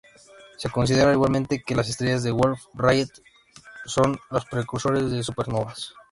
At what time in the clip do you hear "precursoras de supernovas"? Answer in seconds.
4.45-5.93